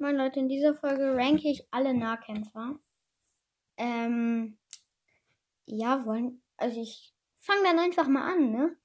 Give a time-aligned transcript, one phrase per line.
[0.00, 2.74] Moin Leute, in dieser Folge ranke ich alle Nahkämpfer.
[3.76, 4.56] Ähm,
[5.66, 8.76] ja, wollen, also ich fange dann einfach mal an, ne?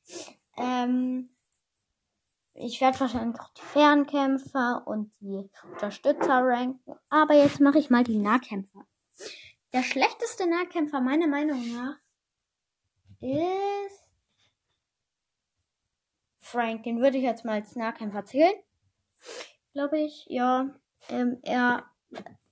[0.57, 1.29] Ähm,
[2.53, 8.03] ich werde wahrscheinlich auch die Fernkämpfer und die Unterstützer ranken, aber jetzt mache ich mal
[8.03, 8.85] die Nahkämpfer.
[9.71, 11.95] Der schlechteste Nahkämpfer meiner Meinung nach
[13.21, 14.03] ist
[16.39, 16.83] Frank.
[16.83, 18.55] Den würde ich jetzt mal als Nahkämpfer zählen.
[19.71, 20.75] Glaube ich, ja
[21.09, 21.85] ähm, er,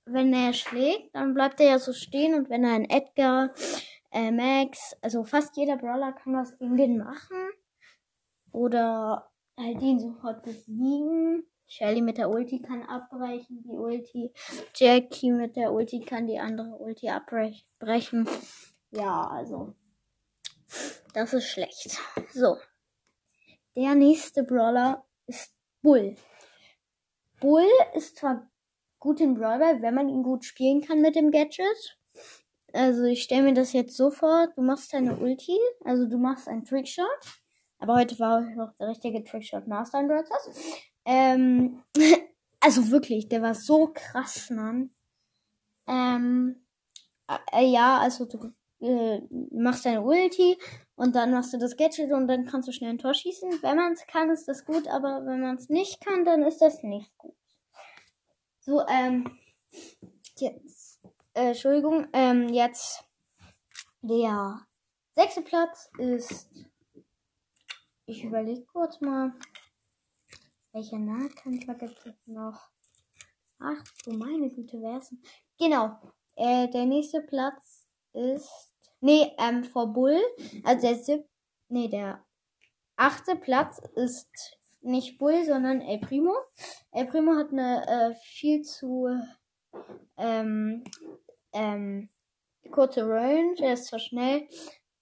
[0.06, 3.52] wenn er schlägt, dann bleibt er ja so stehen und wenn er ein Edgar,
[4.12, 7.50] äh, Max, also fast jeder Brawler kann was den machen.
[8.52, 11.46] Oder halt ihn sofort besiegen.
[11.68, 14.32] Shelly mit der Ulti kann abbrechen, die Ulti.
[14.76, 18.28] Jackie mit der Ulti kann die andere Ulti abbrechen.
[18.92, 19.74] Ja, also.
[21.14, 22.00] Das ist schlecht.
[22.32, 22.58] So.
[23.76, 26.16] Der nächste Brawler ist Bull.
[27.40, 28.48] Bull ist zwar
[29.04, 31.98] gut in Brawler, wenn man ihn gut spielen kann mit dem Gadget.
[32.72, 36.48] Also ich stelle mir das jetzt so vor, du machst deine Ulti, also du machst
[36.48, 37.06] einen Trickshot.
[37.80, 40.24] Aber heute war noch der richtige Trickshot Master in Brawl
[41.04, 41.84] Ähm,
[42.62, 44.92] also wirklich, der war so krass, Mann.
[45.86, 46.66] Ähm,
[47.52, 49.20] äh, ja, also du äh,
[49.52, 50.58] machst deine Ulti
[50.96, 53.62] und dann machst du das Gadget und dann kannst du schnell ein Tor schießen.
[53.64, 56.60] Wenn man es kann, ist das gut, aber wenn man es nicht kann, dann ist
[56.60, 57.36] das nicht gut.
[58.66, 59.38] So, ähm,
[60.38, 61.02] jetzt,
[61.34, 63.04] äh, Entschuldigung, ähm, jetzt
[64.02, 64.66] der
[65.16, 66.48] sechste Platz ist,
[68.06, 69.34] ich überlege kurz mal,
[70.72, 72.70] welcher Nahkämpfer gibt es noch?
[73.60, 75.14] Ach, du meine Güte, wer ist?
[75.60, 76.00] Genau,
[76.38, 78.50] äh, der nächste Platz ist,
[79.02, 80.22] nee, ähm, vor Bull,
[80.64, 81.26] also der sieb,
[81.68, 82.26] nee, der
[82.96, 86.36] achte Platz ist nicht Bull, sondern El Primo.
[86.92, 89.08] El Primo hat eine äh, viel zu
[90.18, 90.84] ähm,
[91.54, 92.10] ähm,
[92.72, 93.56] kurze Range.
[93.60, 94.48] Er ist zwar schnell,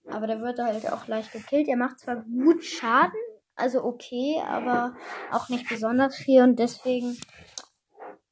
[0.08, 1.68] aber der wird halt auch leicht gekillt.
[1.68, 3.20] Er macht zwar gut Schaden,
[3.56, 4.96] also okay, aber
[5.32, 7.18] auch nicht besonders viel und deswegen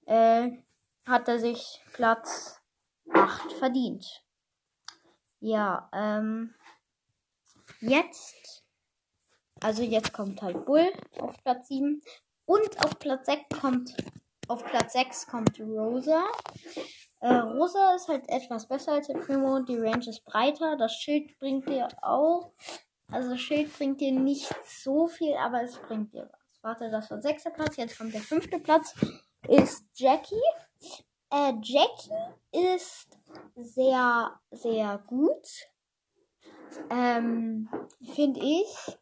[0.05, 0.49] äh,
[1.05, 2.61] hat er sich Platz
[3.13, 4.23] 8 verdient.
[5.39, 6.53] Ja, ähm,
[7.79, 8.58] jetzt
[9.61, 12.01] also jetzt kommt halt Bull auf Platz 7.
[12.45, 13.95] Und auf Platz 6 kommt,
[14.47, 16.23] auf Platz 6 kommt Rosa.
[17.19, 19.59] Äh, Rosa ist halt etwas besser als der Primo.
[19.59, 20.77] Die Range ist breiter.
[20.77, 22.53] Das Schild bringt dir auch.
[23.11, 26.39] Also das Schild bringt dir nicht so viel, aber es bringt dir was.
[26.61, 27.77] Warte, das war sechster Platz.
[27.77, 28.95] Jetzt kommt der fünfte Platz.
[29.47, 30.35] Ist Jackie.
[31.31, 33.07] Äh, Jackie ist
[33.55, 35.47] sehr, sehr gut.
[36.89, 37.69] Ähm,
[38.13, 38.97] finde ich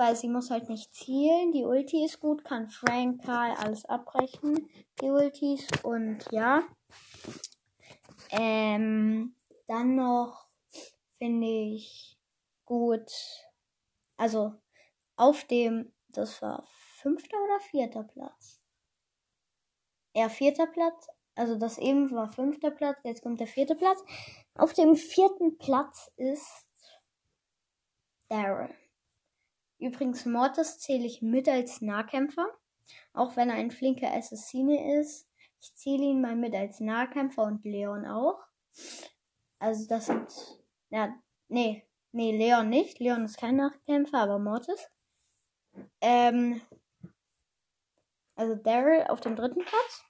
[0.00, 1.52] weil sie muss halt nicht zielen.
[1.52, 4.66] Die Ulti ist gut, kann Frank, Karl alles abbrechen,
[4.98, 5.68] die Ultis.
[5.82, 6.62] Und ja.
[8.30, 9.36] Ähm,
[9.68, 10.48] dann noch
[11.18, 12.18] finde ich
[12.64, 13.10] gut.
[14.16, 14.54] Also
[15.16, 16.64] auf dem, das war
[17.02, 18.58] fünfter oder vierter Platz?
[20.14, 21.08] Ja, vierter Platz.
[21.34, 24.02] Also das eben war fünfter Platz, jetzt kommt der vierte Platz.
[24.54, 26.64] Auf dem vierten Platz ist
[28.30, 28.74] Daryl.
[29.80, 32.46] Übrigens, Mortis zähle ich mit als Nahkämpfer.
[33.14, 35.26] Auch wenn er ein flinker Assassine ist.
[35.60, 38.38] Ich zähle ihn mal mit als Nahkämpfer und Leon auch.
[39.58, 40.30] Also das sind.
[40.90, 41.14] Ja,
[41.48, 41.86] nee.
[42.12, 42.98] Nee, Leon nicht.
[42.98, 44.90] Leon ist kein Nahkämpfer, aber Mortis.
[46.00, 46.60] Ähm.
[48.34, 50.04] Also Daryl auf dem dritten Platz.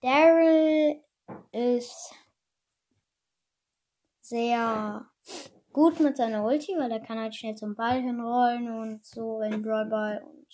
[0.00, 1.02] Daryl
[1.52, 2.14] ist
[4.20, 5.10] sehr
[5.74, 9.60] gut mit seiner Ulti, weil er kann halt schnell zum Ball hinrollen und so in
[9.60, 10.46] Brawlball und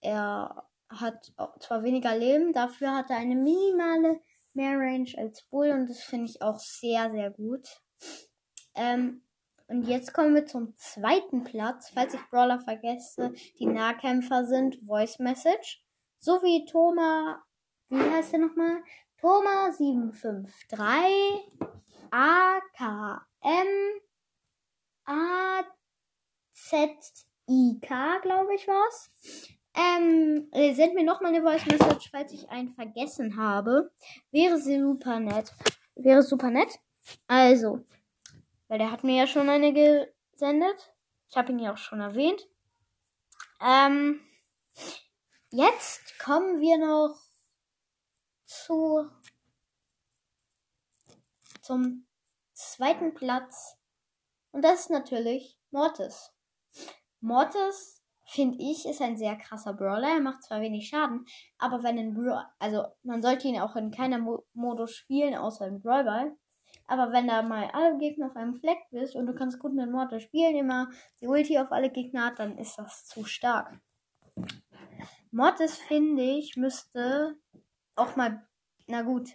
[0.00, 4.20] er hat zwar weniger Leben, dafür hat er eine minimale
[4.54, 7.68] mehr Range als Bull und das finde ich auch sehr, sehr gut.
[8.74, 9.22] Ähm,
[9.66, 11.90] und jetzt kommen wir zum zweiten Platz.
[11.90, 15.84] Falls ich Brawler vergesse, die Nahkämpfer sind Voice Message.
[16.18, 17.36] So wie Thomas,
[17.90, 18.82] wie heißt der nochmal?
[19.20, 20.78] Thomas 753
[22.10, 23.68] AKM
[25.08, 26.98] A-Z-I-K,
[28.20, 29.10] glaube ich, war's.
[29.74, 33.90] Ähm, äh, send mir noch mal eine Voice Message, falls ich einen vergessen habe.
[34.30, 35.54] Wäre super nett.
[35.94, 36.78] Wäre super nett.
[37.26, 37.86] Also,
[38.66, 40.92] weil der hat mir ja schon eine gesendet.
[41.30, 42.46] Ich habe ihn ja auch schon erwähnt.
[43.60, 44.20] Ähm,
[45.50, 47.16] jetzt kommen wir noch
[48.44, 49.08] zu
[51.62, 52.06] zum
[52.52, 53.77] zweiten Platz
[54.52, 56.32] und das ist natürlich Mortis.
[57.20, 60.08] Mortis finde ich, ist ein sehr krasser Brawler.
[60.08, 61.24] Er macht zwar wenig Schaden,
[61.58, 65.66] aber wenn ein Brawler, also man sollte ihn auch in keiner Mo Modus spielen, außer
[65.66, 66.36] im Brawlball.
[66.86, 69.90] Aber wenn da mal alle Gegner auf einem Fleck bist und du kannst gut mit
[69.90, 70.88] Mortar spielen, immer
[71.20, 73.78] die Ulti auf alle Gegner hat, dann ist das zu stark.
[75.30, 77.36] Mortis, finde ich, müsste
[77.94, 78.46] auch mal,
[78.86, 79.28] na gut,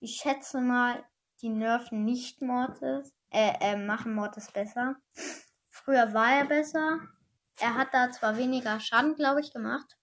[0.00, 1.04] ich schätze mal,
[1.42, 4.96] die nerven nicht Mortis, äh, äh, machen Mortis besser.
[5.68, 7.00] Früher war er besser,
[7.58, 9.96] er hat da zwar weniger Schaden, glaube ich, gemacht.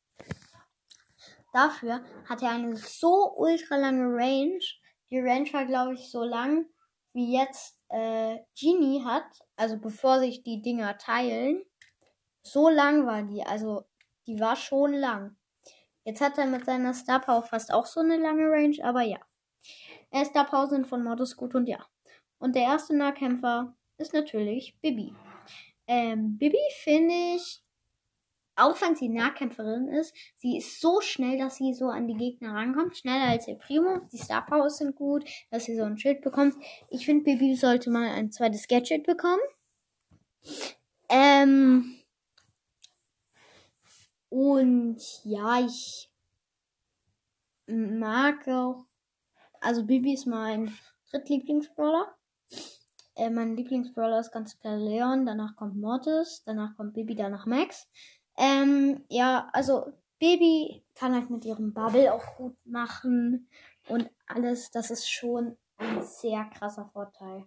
[1.53, 4.59] Dafür hat er eine so ultra lange Range.
[5.09, 6.65] Die Range war, glaube ich, so lang,
[7.13, 9.25] wie jetzt äh, Genie hat.
[9.57, 11.63] Also bevor sich die Dinger teilen.
[12.41, 13.43] So lang war die.
[13.43, 13.85] Also
[14.27, 15.35] die war schon lang.
[16.03, 19.19] Jetzt hat er mit seiner Star Power fast auch so eine lange Range, aber ja.
[20.25, 21.85] Star Power sind von Modus gut und ja.
[22.41, 25.13] Und der erste Nahkämpfer ist natürlich Bibi.
[25.85, 27.63] Ähm, Bibi finde ich,
[28.55, 32.55] auch wenn sie Nahkämpferin ist, sie ist so schnell, dass sie so an die Gegner
[32.55, 32.97] rankommt.
[32.97, 33.99] Schneller als ihr Primo.
[34.11, 36.55] Die Star Powers sind gut, dass sie so ein Schild bekommt.
[36.89, 39.41] Ich finde, Bibi sollte mal ein zweites Gadget bekommen.
[41.09, 41.99] Ähm.
[44.29, 46.09] Und ja, ich
[47.67, 48.85] mag auch.
[49.59, 50.75] Also Bibi ist mein
[51.11, 52.15] drittlieblingsbrawler.
[53.15, 57.87] Äh, mein Lieblingsbrawler ist ganz klar Leon, danach kommt Mortis, danach kommt Baby, danach Max.
[58.37, 63.47] Ähm, ja, also Baby kann halt mit ihrem Bubble auch gut machen
[63.87, 64.71] und alles.
[64.71, 67.45] Das ist schon ein sehr krasser Vorteil.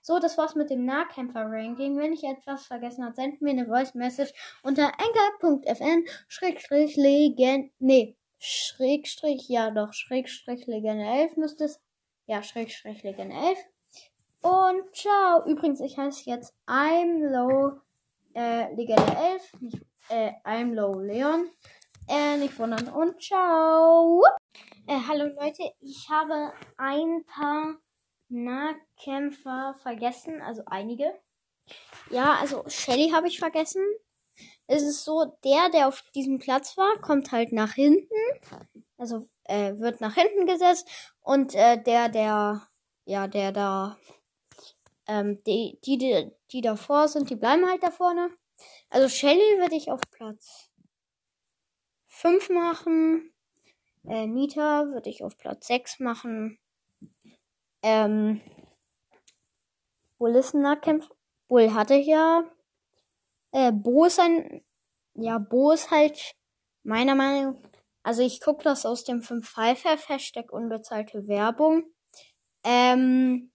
[0.00, 1.98] So, das war's mit dem Nahkämpfer-Ranking.
[1.98, 4.32] Wenn ich etwas vergessen habe, sendet mir eine Voice-Message
[4.62, 11.80] unter anchor.fn schrägstrich legend, nee, schrägstrich, ja doch, schrägstrich legende 11 müsste es,
[12.26, 13.58] ja, schrägstrich legende 11.
[14.44, 15.42] Und ciao.
[15.46, 17.80] Übrigens, ich heiße jetzt I'm Low
[18.34, 19.60] äh, Legende 11.
[19.60, 19.78] Nicht,
[20.10, 21.48] äh, I'm Low Leon.
[22.08, 22.88] Äh, nicht wundern.
[22.88, 24.22] Und ciao.
[24.86, 25.62] Äh, hallo Leute.
[25.80, 27.76] Ich habe ein paar
[28.28, 30.42] Nahkämpfer vergessen.
[30.42, 31.18] Also einige.
[32.10, 33.82] Ja, also Shelly habe ich vergessen.
[34.66, 38.14] Es ist so, der, der auf diesem Platz war, kommt halt nach hinten.
[38.98, 40.86] Also äh, wird nach hinten gesetzt.
[41.20, 42.68] Und äh, der, der,
[43.06, 43.96] ja, der da
[45.06, 48.30] ähm, die, die, die, die davor sind, die bleiben halt da vorne.
[48.90, 50.70] Also Shelly würde ich auf Platz
[52.06, 53.32] 5 machen.
[54.06, 56.58] Äh, Nita würde ich auf Platz 6 machen.
[57.82, 58.40] Ähm,
[60.18, 61.14] Bull ist ein Nahkämpfer.
[61.48, 62.44] Bull hatte ja.
[63.52, 64.64] Äh, Bo ist ein.
[65.14, 66.34] Ja, Bo ist halt
[66.82, 67.62] meiner Meinung.
[68.02, 71.84] Also ich gucke das aus dem 5 5 Hashtag unbezahlte Werbung.
[72.62, 73.52] Ähm,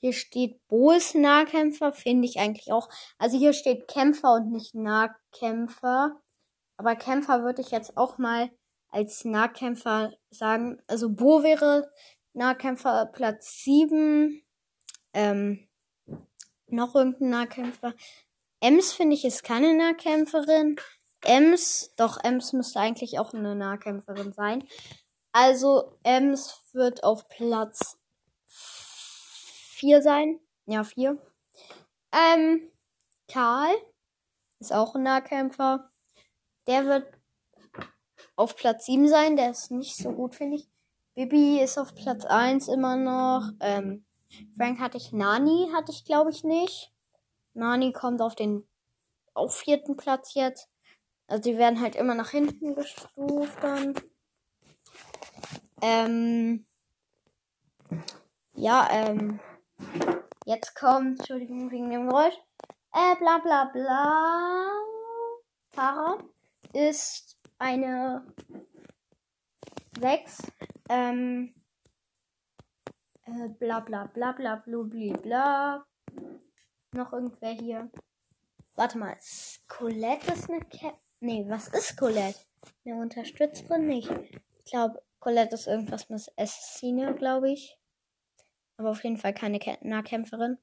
[0.00, 2.88] hier steht Boos Nahkämpfer, finde ich eigentlich auch.
[3.18, 6.20] Also hier steht Kämpfer und nicht Nahkämpfer.
[6.76, 8.50] Aber Kämpfer würde ich jetzt auch mal
[8.90, 10.82] als Nahkämpfer sagen.
[10.86, 11.90] Also Bo wäre
[12.34, 14.42] Nahkämpfer Platz 7.
[15.14, 15.66] Ähm,
[16.68, 17.94] noch irgendein Nahkämpfer.
[18.60, 20.76] Ems finde ich ist keine Nahkämpferin.
[21.24, 24.66] Ems, doch Ems müsste eigentlich auch eine Nahkämpferin sein.
[25.32, 27.98] Also Ems wird auf Platz
[29.76, 30.40] vier sein.
[30.66, 31.18] Ja, vier.
[32.12, 32.70] Ähm,
[33.28, 33.74] Karl
[34.58, 35.90] ist auch ein Nahkämpfer.
[36.66, 37.12] Der wird
[38.36, 39.36] auf Platz 7 sein.
[39.36, 40.68] Der ist nicht so gut, finde ich.
[41.14, 43.50] Bibi ist auf Platz 1 immer noch.
[43.60, 44.04] Ähm,
[44.56, 45.12] Frank hatte ich.
[45.12, 46.92] Nani hatte ich, glaube ich, nicht.
[47.54, 48.66] Nani kommt auf den
[49.34, 50.68] auf vierten Platz jetzt.
[51.26, 53.94] Also die werden halt immer nach hinten gestuft dann.
[55.82, 56.66] Ähm,
[58.54, 59.40] ja, ähm,
[60.44, 62.34] Jetzt kommt, Entschuldigung wegen dem Geräusch.
[62.92, 64.70] Äh, bla bla bla.
[65.72, 66.18] Tara
[66.72, 68.24] ist eine
[69.98, 70.42] 6.
[70.88, 71.54] Ähm,
[73.24, 74.82] äh, bla bla bla bla bla
[75.22, 75.86] bla.
[76.92, 77.90] Noch irgendwer hier.
[78.74, 79.16] Warte mal,
[79.68, 80.98] Colette ist eine Cap.
[81.20, 82.38] Nee, was ist Colette?
[82.84, 84.10] Eine Unterstützerin nicht.
[84.58, 87.78] Ich glaube, Colette ist irgendwas mit Assassine, glaube ich.
[88.76, 90.58] Aber auf jeden Fall keine Nahkämpferin.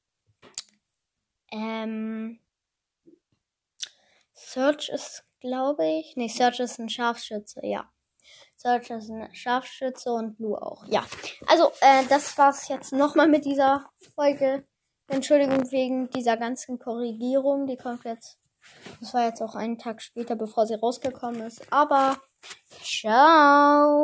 [1.51, 2.39] Ähm,
[4.33, 6.15] Search ist, glaube ich.
[6.15, 7.89] Nee, Search ist ein Scharfschütze, ja.
[8.55, 10.85] Search ist ein Scharfschütze und Blue auch.
[10.87, 11.05] Ja.
[11.47, 14.65] Also, äh, das war's jetzt nochmal mit dieser Folge.
[15.07, 17.67] Entschuldigung wegen dieser ganzen Korrigierung.
[17.67, 18.37] Die kommt jetzt.
[19.01, 21.71] Das war jetzt auch einen Tag später, bevor sie rausgekommen ist.
[21.71, 22.17] Aber
[22.81, 24.01] ciao.